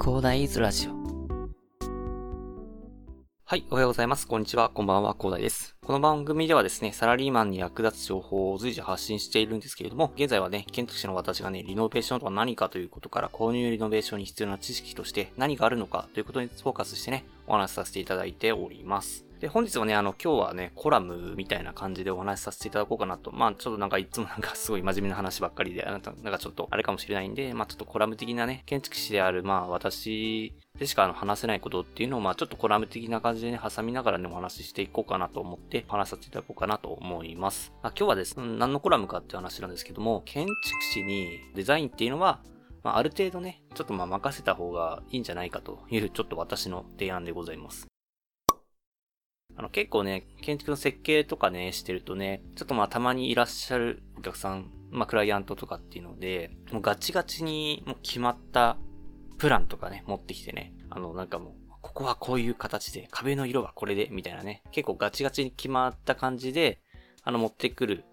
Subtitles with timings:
[0.00, 0.92] 広大ズラジオ。
[3.44, 4.26] はい、おはようございます。
[4.26, 4.70] こんにちは。
[4.70, 5.76] こんばんは、広大です。
[5.84, 19.26] この番組ではですね、サラリーマンに役立つ情報を随時発信しているんですけれども、現在はね、建築士の私がね、リノベーションとは何かということから、購入リノベーションに必要な知識として何があるのかということにフォーカスしてね、お話しさせていただいております。
[19.42, 23.32] で、本日はね、あの、今日はね、コラムみたいな感じでお話しさせていただこうかなと。
[23.32, 37.72] まあ、ちょっとなんかいつもなんか すごい真面目な話ばっかりで、あなた、なんかちょっとあれかもしれないんで、まあちょっとコラム的なね、建築士である、まあ私でしかあの話せないことっていうのを、まあちょっとコラム的な感じでね、挟みながらね、お話ししていこうかなと思って話させていただこうかなと思います。
[37.82, 42.38] まあ今日はですね、何のコラムかっていう話なんですけども、建築士にデザインっていうのは、
[42.84, 47.91] まあ、ある程度ね、ちょっとまあ任せた方がいいんじゃないかという、ちょっと私の提案でございます。
[49.56, 58.76] あの結構ね、建築の設計とかね、してるとね、ちょっとまあたまにいらっしゃるお客さん、まあクライアントとかっていうので、もうガチガチにもう決まった
[59.38, 66.80] プランとかね、持ってきてね、あのなんかもう、ここはこういう形で、壁の色はこれで、みたいなね、結構ガチガチに決まった感じで、
[67.24, 68.04] あの持ってくる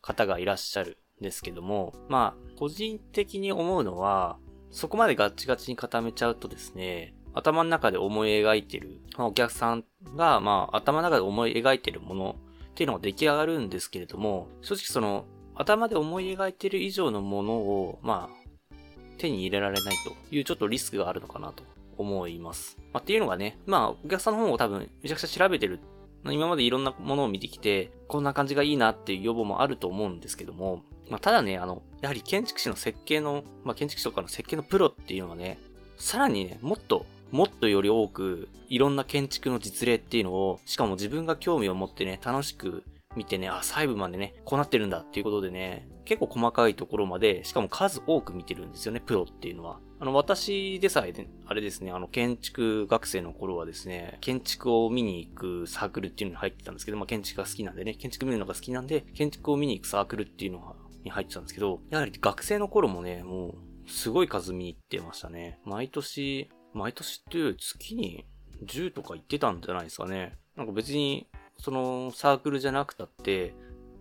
[0.00, 4.38] 方がいらっしゃるんですけども、まあ、個人的に思うのは、
[4.70, 9.84] そこまでガチガチに固めちゃうとですね、頭の中で思い描いてる、まあ、お客さん
[10.16, 12.36] が、まあ、頭の中で思い描いてるもの
[12.70, 18.76] っていうのが出来上がるんですけれども、正直その、頭で思い描いてる以上のものを、まあ、
[19.18, 21.64] 手に入れられないというちょっとリスクがあるのかなと
[21.96, 22.78] 思います。
[22.92, 25.80] まあ、っていうのがね、まあ、お客さんの方も多分、めちゃくちゃ調べてる。
[26.24, 35.58] 今までいろんなものを見てきて、こんな感じがいいなっていう要望もあると思うんですけども、まあ、ただね、あの、やはり建築士の設計の、まあ、建築士とかの設計のプロっていうのはね、
[35.96, 42.84] さらにね、もっともっとより多く、いろんな建築の実例っていうのを、しかも自分が興味を持ってね、楽しく
[43.16, 49.80] 見てね、あ、細部までね、こうなってるんだっていうことでね、結構細かいところまで、しかも数多く見てるんですよね、プロっていうのは。
[50.00, 65.58] あの、私でさえ、ね、あれですね、あの、建築学生の頃はですね、建築を見に行くサークルっていうのに入ってたんですけど、まあ、建築が好きなんでね、建築見るのが好きなんで、建築を見に行くサークルっていうのに入ってたんですけど、やはり学生の頃もね、もう、すごい数見に行ってましたね。
[65.64, 68.24] 毎年、毎年っていう月に
[68.64, 70.36] 10とか行ってたんじゃないですかね。
[70.56, 73.54] なんか別に、そのサークルじゃなくたって、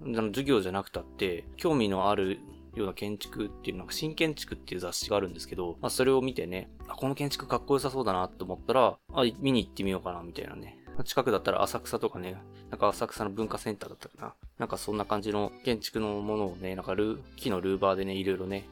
[0.04, 2.40] 授業じゃなくたって、興味のある
[2.76, 10.78] ような建築っていうのが新建築っていう雑誌があるんですけど、まあそれを見てね、あ、この建築かっこよさそうだなと思ったら、あ、見に行ってみようかなみたいなね。
[11.04, 12.42] 近くだったら浅草とかね、
[12.72, 14.34] なんか浅草の文化センターだったかな。
[14.58, 18.68] なんかそんな感じの建築のものをね、なんかル木のルーバーでね、いろいろね、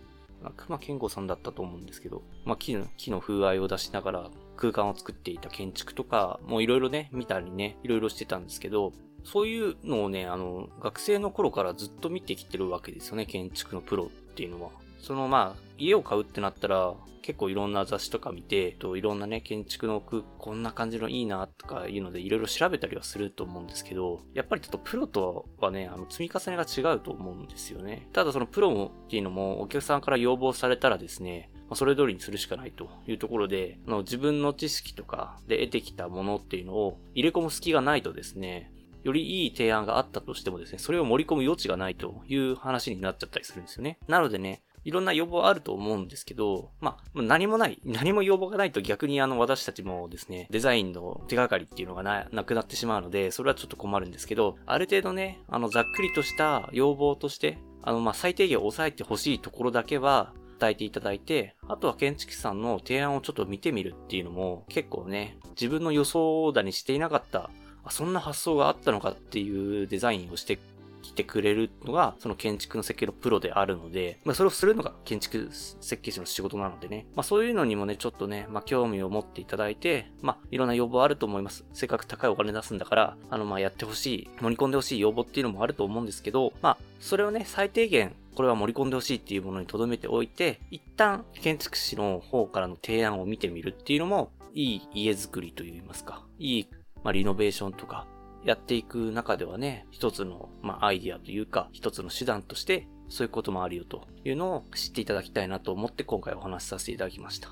[0.57, 14.71] 熊健吾さんだったと思うんですけど、まあ、木の、木の風合いを出しながら空間を作っていた建築とか、もういろいろね、見たりね、いろいろしてたんですけど、そういうのをね、あの、学生の頃からずっと見てきてるわけですよね、建築のプロっていうのは。
[15.05, 28.09] そのまあ、家を買うってなったら、結構いろんな雑誌とか見て、といろんなね、建築の句、こんな感じのいいなとかいうのでいろいろ調べたりはすると思うんですけど、やっぱりちょっとプロとはね、あの、積み重ねが違うと思うんですよね。
[28.13, 38.71] ただそのプロっていうのもお客さんから要望されたらですね、ま、それ通りにするしかないというところで、あの自分の知識とかで得てきたものっていうのを入れ込む隙がないとですね、
[39.03, 43.99] よりいい提案があったとしてもですね、それを盛り込む余地がないという話になっちゃったりするんですよね。
[44.07, 67.49] なのでね、いろんな要望あると思うんですけど、まあ、何もない、何も要望がないと逆にあの私たちもですね、デザインの手がかりっていうのがな、なくなってしまうので、それはちょっと困るんですけど、ある程度ね、あのざっくりとした要望として、あのま最低限抑えてほしいところだけは、伝えていただいて、あとは建築士さんの提案をちょっと見てみるっていうのも結構ね、自分の予想だにしていなかった、
[67.83, 70.57] あそんな発想があったのかっていうデザインをして
[71.05, 81.63] 来てくれるのが、その建築の設計のプロであるので、まあ、それをするのが建築設計士の仕事なのでね、まあ、そういうのにもね、ちょっとね、まあ、興味を持っていただいて、まあ、いろんな要望あると思います。
[81.73, 96.67] せっかく高いお金出すんだから、あの、まあ、やってほしい、盛り込んでほしい要望っていうのもあると思うんですけど、まあ、それをね、最低限、これは盛り込んでほしいっていうものに留めておいて、一旦建築士の方からの提案を見てみるっていうのも、いい家づくりといいますか、いい、
[97.03, 98.07] まあ、リノベーションとか、
[98.45, 107.49] やっていく中ではね、一つの、まあ、アイディアというか、一つの手段として、そういうこともあるよというのを知っていただきたいなと思って今回お話しさせていただきました。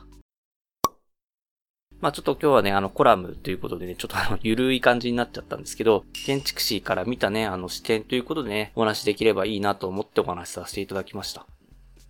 [1.99, 11.47] まあちょっと今日はね、あのコラムということでね、ちょっとあの、 ゆるい感じになっちゃったんですけど、建築士から見たね、あの視点ということでね、お話しできればいいなと思ってお話しさせていただきました。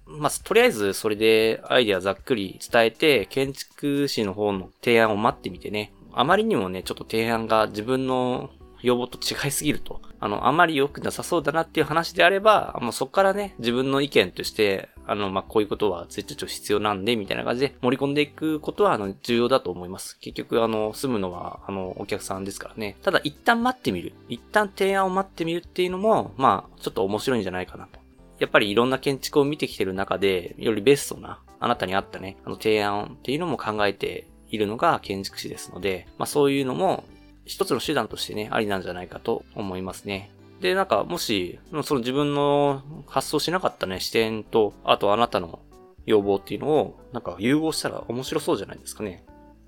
[0.06, 8.50] まあ、とりあえずそれでアイディアざっくり伝えて、建築士の方の提案を待ってみてね、あまりにもね、ちょっと提案が自分の
[8.84, 10.02] 要望と違いすぎると。
[10.20, 20.20] あの、あまり良くなさそうだなっていう話であれば、もうそこからね、自分の意見として、あの、まあ、こういうことは絶対必要なんで、みたいな感じで盛り込んでいくことは、あの、重要だと思います。
[20.20, 22.98] 結局、あの、住むのは、あの、お客さんですからね。
[23.02, 24.14] ただ、一旦待ってみる。
[24.30, 28.04] 一旦提案を待ってみるっていうのも、まあ、ちょっと面白いんじゃないかなと。
[28.40, 37.06] やっぱりいろんな建築を見てきてる中で、よりベストな、あなたに合ったね、あの提案っていうのも考えているのが建築士ですので、まあそういうのも
[37.46, 40.32] 一つの手段としてね、ありなんじゃないかと思いますね。
[40.62, 45.60] で、なんか、もし、その自分の発想しなかったね、視点と、あとあなたの
[46.06, 49.26] 要望っていうのを、なんか融合したら面白そうじゃないですかね。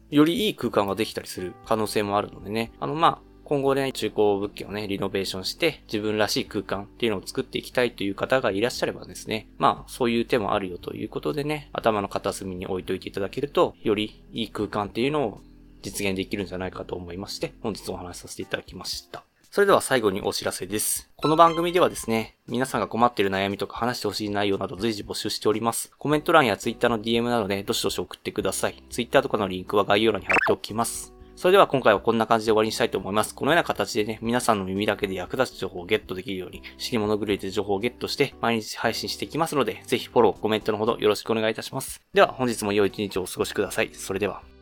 [0.10, 2.72] よりいい空間ができたりする可能性もあるのでね。
[2.80, 15.42] あの、まあ、今後ね、中古物件をね、リノベーションして、自分らしい空間っていうのを作っていきたいという方がいらっしゃればですね、まあ、そういう手もあるよということでね、頭の片隅に置いといていただけると、よりいい空間っていうのを
[15.86, 19.24] 実現できるんじゃないかと思いまして、本日お話しさせていただきました。
[19.52, 21.10] それでは最後にお知らせです。
[21.16, 25.94] この番組ではですね、皆さんが困っている悩みとか話してほしい内容など随時募集しております。
[25.98, 28.84] コメント欄や Twitter の DM などでどしどし送ってください。
[28.90, 31.14] Twitter とかのリンクは概要欄に貼っておきます。
[31.36, 33.36] それでは今回はこんな感じで終わりにしたいと思います。
[33.36, 42.02] このような形でね、皆さんの耳だけで役立つ情報をゲットできるように、知り物狂いで情報をゲットして、毎日配信していきますので、ぜひフォロー、コメントのほどよろしくお願いいたします。
[42.14, 43.90] では、本日も良い一日をお過ごしください。
[43.94, 44.55] それでは。